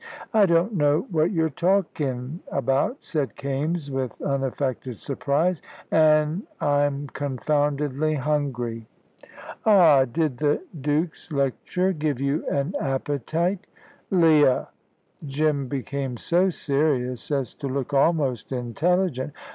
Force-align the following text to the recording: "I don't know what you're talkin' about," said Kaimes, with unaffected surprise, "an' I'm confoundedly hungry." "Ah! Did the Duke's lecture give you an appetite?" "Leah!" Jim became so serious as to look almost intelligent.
"I 0.33 0.47
don't 0.47 0.73
know 0.73 1.05
what 1.11 1.29
you're 1.29 1.51
talkin' 1.51 2.39
about," 2.51 3.03
said 3.03 3.35
Kaimes, 3.35 3.91
with 3.91 4.19
unaffected 4.19 4.97
surprise, 4.97 5.61
"an' 5.91 6.47
I'm 6.59 7.05
confoundedly 7.09 8.15
hungry." 8.15 8.87
"Ah! 9.63 10.05
Did 10.05 10.37
the 10.39 10.63
Duke's 10.81 11.31
lecture 11.31 11.93
give 11.93 12.19
you 12.19 12.43
an 12.49 12.73
appetite?" 12.81 13.67
"Leah!" 14.09 14.69
Jim 15.27 15.67
became 15.67 16.17
so 16.17 16.49
serious 16.49 17.29
as 17.29 17.53
to 17.53 17.67
look 17.67 17.93
almost 17.93 18.51
intelligent. 18.51 19.33